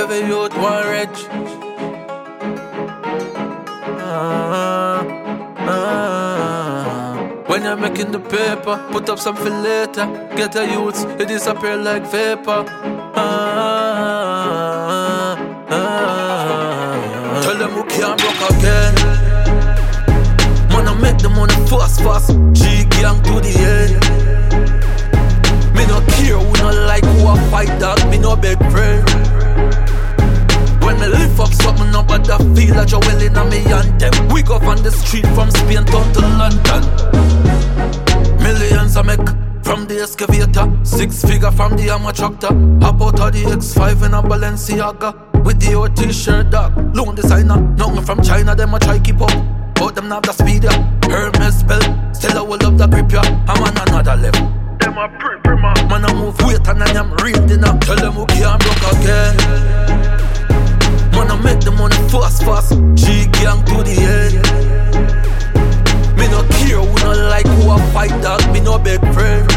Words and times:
Every 0.00 0.20
youth 0.26 0.54
want 0.56 0.86
rich. 0.86 1.26
Ah, 4.00 5.04
ah. 5.58 7.42
When 7.46 7.64
you're 7.64 7.76
making 7.76 8.12
the 8.12 8.18
paper, 8.18 8.78
put 8.92 9.10
up 9.10 9.18
something 9.18 9.62
later. 9.62 10.06
Get 10.36 10.56
a 10.56 10.64
youth, 10.64 11.04
it 11.20 11.28
disappear 11.28 11.76
like 11.76 12.06
vapor. 12.06 12.64
Ah, 13.14 13.20
ah, 15.68 17.40
Tell 17.42 17.56
them 17.58 17.70
who 17.72 17.84
can't 17.84 18.22
rock 18.24 18.50
again. 18.52 18.94
Man, 20.72 20.88
I 20.88 20.94
make 21.02 21.18
the 21.18 21.28
money 21.28 21.52
fast, 21.68 22.00
fast. 22.00 22.30
G 22.54 22.84
gang 22.88 23.20
to 23.24 23.40
the 23.44 23.52
up 32.60 32.66
at 32.66 32.66
the 32.66 32.66
feel 32.66 32.76
like 32.76 32.90
you're 32.90 33.00
well 33.00 33.22
in 33.22 33.36
a 33.36 33.44
me 33.44 33.64
anthem. 33.72 34.28
We 34.28 34.42
go 34.42 34.56
on 34.56 34.82
the 34.82 34.90
street 34.90 35.26
from 35.34 35.50
Spanish 35.50 35.90
Town 35.90 36.12
to 36.12 36.20
London. 36.20 36.82
Millions 38.42 38.96
I 38.96 39.02
make 39.02 39.28
from 39.62 39.86
the 39.86 40.00
excavator. 40.02 40.68
Six 40.84 41.24
figure 41.24 41.50
from 41.50 41.76
the 41.76 41.90
armor 41.90 42.12
tractor. 42.12 42.52
Hop 42.84 43.00
out 43.00 43.20
of 43.20 43.32
the 43.32 43.44
X5 43.44 44.06
in 44.06 44.14
a 44.14 44.22
Balenciaga. 44.22 45.44
With 45.44 45.60
the 45.60 45.74
old 45.74 45.96
t-shirt 45.96 46.50
dog. 46.50 46.94
Loan 46.94 47.14
designer. 47.14 47.60
Nothing 47.76 48.04
from 48.04 48.22
China, 48.22 48.54
them 48.54 48.74
I 48.74 48.78
try 48.78 48.98
keep 48.98 49.20
up. 49.20 49.32
But 49.74 49.94
them 49.94 50.08
not 50.08 50.24
the 50.24 50.32
speed 50.32 50.64
ya. 50.64 50.72
Hermes 51.08 51.60
spell. 51.60 51.80
Still 52.12 52.38
I 52.38 52.42
will 52.42 52.58
love 52.60 52.76
the 52.76 52.86
grip 52.86 53.10
ya. 53.12 53.22
I'm 53.48 53.62
on 53.62 53.76
another 53.88 54.16
level. 54.16 54.46
Them 54.78 54.98
a 54.98 55.08
pre 55.18 55.40
pre 55.42 55.56
man. 55.56 55.88
Man 55.88 56.04
I 56.04 56.12
move 56.12 56.38
weight 56.42 56.66
and 56.68 56.82
I 56.82 56.90
am 56.92 57.12
reading 57.24 57.64
up. 57.64 57.80
Tell 57.80 57.96
them 57.96 58.12
who 58.12 58.26
can't 58.26 58.60
broke 58.60 58.92
again. 58.92 59.39
Fast, 62.30 62.44
fast. 62.44 62.72
G 62.94 63.26
gang 63.42 63.64
to 63.66 63.82
the 63.82 63.96
end. 64.06 64.38
Me 66.16 66.28
no 66.28 66.46
care 66.54 66.78
who 66.78 66.94
no 67.02 67.28
like 67.28 67.46
who 67.46 67.70
I 67.70 67.90
fight 67.92 68.22
dog. 68.22 68.40
Me 68.52 68.60
no 68.60 68.78
beg 68.78 69.00
friend. 69.12 69.50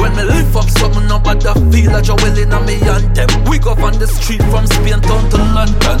When 0.00 0.16
me 0.16 0.22
lift 0.22 0.56
up 0.56 0.64
something 0.64 1.04
the 1.04 1.52
feel 1.70 1.92
like 1.92 2.06
you're 2.06 2.16
well 2.16 2.38
in 2.38 2.52
a 2.52 2.60
me 2.64 2.80
anthem. 2.88 3.44
We 3.44 3.58
go 3.58 3.72
on 3.72 3.98
the 3.98 4.06
street 4.06 4.40
from 4.48 4.66
Spanish 4.66 5.04
Town 5.04 5.28
to 5.28 5.36
London. 5.52 6.00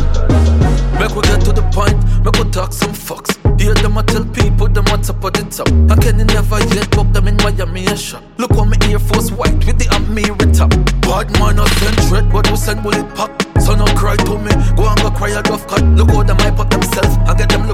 Make 0.96 1.14
we 1.14 1.20
get 1.28 1.44
to 1.44 1.52
the 1.52 1.68
point, 1.74 2.00
make 2.24 2.36
we 2.42 2.50
talk 2.50 2.72
some 2.72 2.94
fucks. 2.94 3.36
Hear 3.60 3.74
them 3.74 3.98
I 3.98 4.02
tell 4.02 4.24
people 4.24 4.68
them 4.68 4.84
what's 4.86 5.10
up 5.10 5.22
at 5.24 5.34
the 5.34 5.44
top. 5.52 5.68
I 5.92 6.00
can 6.00 6.16
never 6.16 6.60
yet 6.74 6.90
book 6.92 7.12
them 7.12 7.28
in 7.28 7.36
Miami 7.44 7.86
and 7.86 7.98
shop. 7.98 8.22
Look 8.38 8.52
on 8.52 8.70
me 8.70 8.78
Air 8.88 8.98
Force 8.98 9.30
white 9.30 9.66
with 9.66 9.78
the 9.78 9.84
Amiri 9.92 10.56
top. 10.56 10.70
Bad 11.02 11.30
man 11.38 11.60
I 11.60 11.66
send 11.76 12.00
threat, 12.08 12.32
but 12.32 12.50
we 12.50 12.56
send 12.56 12.82
bullet 12.82 13.14
pop. 13.14 13.43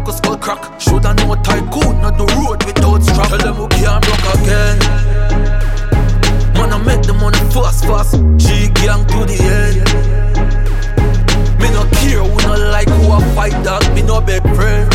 Look 0.00 0.08
a 0.08 0.12
skull 0.16 0.38
crack. 0.38 0.80
Shoulda 0.80 1.12
know 1.12 1.34
tycoon, 1.44 2.00
not 2.00 2.16
the 2.16 2.24
road 2.40 2.64
without 2.64 3.02
strap. 3.02 3.28
Tell 3.28 3.36
them 3.36 3.54
who 3.56 3.68
can't 3.68 4.00
rock 4.08 4.24
again. 4.32 4.78
Man, 6.56 6.72
I 6.72 6.78
make 6.82 7.02
the 7.02 7.12
money 7.12 7.36
fast, 7.52 7.84
fast. 7.84 8.16
G 8.40 8.72
gang 8.80 9.04
to 9.12 9.28
the 9.28 9.36
end. 9.44 9.84
Me 11.60 11.68
no 11.68 11.84
care 12.00 12.24
who 12.24 12.32
no 12.48 12.56
like 12.72 12.88
who 12.88 13.12
I 13.12 13.20
fight 13.34 13.62
dog. 13.62 13.84
Me 13.94 14.00
no 14.00 14.22
beg 14.22 14.40
friend. 14.56 14.88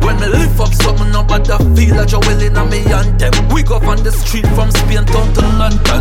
When 0.00 0.16
me 0.18 0.28
lift 0.28 0.58
up 0.58 0.72
something 0.72 1.12
at 1.12 1.76
feel 1.76 1.94
like 1.94 2.12
you're 2.12 2.20
well 2.20 2.40
in 2.40 2.56
a 2.56 2.64
me 2.64 2.88
anthem. 2.90 3.48
We 3.50 3.62
go 3.64 3.76
on 3.84 4.02
the 4.02 4.12
street 4.12 4.46
from 4.56 4.70
Spanish 4.70 5.12
Town 5.12 5.28
to 5.34 5.42
London. 5.60 6.00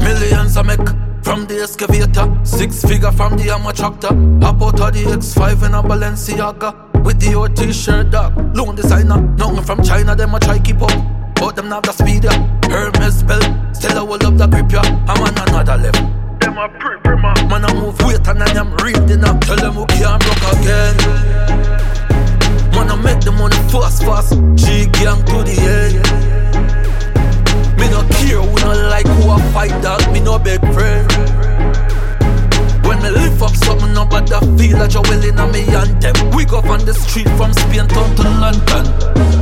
Millions 0.00 0.56
I 0.56 0.62
make 0.62 1.05
from 1.26 1.44
the 1.46 1.60
excavator. 1.60 2.26
Six 2.44 2.84
figure 2.84 3.10
from 3.10 3.36
the 3.36 3.50
armor 3.50 3.72
tractor. 3.72 4.14
Hop 4.46 4.62
out 4.62 4.80
of 4.80 4.94
the 4.94 5.02
X5 5.10 5.66
in 5.66 5.74
a 5.74 5.82
Balenciaga. 5.82 6.70
With 7.04 7.18
the 7.18 7.34
old 7.34 7.56
t-shirt 7.56 8.12
dog. 8.12 8.32
Loan 8.56 8.76
designer. 8.76 9.20
Nothing 9.34 9.64
from 9.64 9.82
China, 9.82 10.14
them 10.14 10.36
a 10.36 10.38
try 10.38 10.60
keep 10.60 10.80
up. 10.80 10.94
But 11.34 11.56
them 11.56 11.68
not 11.68 11.82
the 11.82 11.90
speed 11.90 12.22
ya. 12.24 12.30
Hermes 12.70 13.24
belt. 13.24 13.42
Still 13.74 13.98
I 13.98 14.02
will 14.02 14.18
love 14.22 14.38
the 14.38 14.46
grip 14.46 14.70
ya. 14.70 14.82
I'm 15.10 15.20
on 15.20 15.34
another 15.48 15.76
level. 15.82 16.06
Them 16.38 16.58
a 16.58 16.68
pre 16.78 16.94
pre 17.02 17.16
man. 17.20 17.48
Man 17.50 17.64
I 17.64 17.74
move 17.74 17.98
weight 18.06 18.26
and 18.28 18.42
I 18.44 18.50
am 18.54 18.70
reading 18.86 19.24
up. 19.24 19.40
Tell 19.40 19.56
them 19.56 19.74
who 19.74 19.84
can't 19.86 20.22
rock 20.22 20.42
again. 20.54 20.96
Man, 22.70 22.90
I 22.90 22.96
make 23.02 23.20
the 23.24 23.32
money 23.32 23.56
fast, 23.72 24.04
fast. 24.04 24.25
In 34.96 35.38
a 35.38 35.46
me. 35.52 35.60
We 36.34 36.46
go 36.46 36.62
from 36.62 36.80
the 36.86 36.94
street 36.94 37.28
from 37.36 37.52
Spanish 37.52 37.92
Town 37.92 38.16
to 38.16 38.22
London. 38.22 39.35